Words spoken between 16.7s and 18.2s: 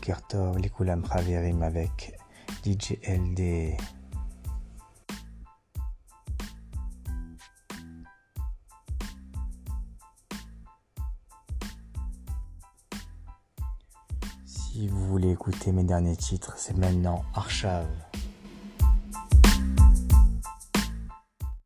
maintenant Archav.